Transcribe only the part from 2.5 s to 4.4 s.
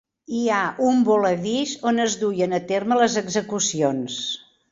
a terme les execucions.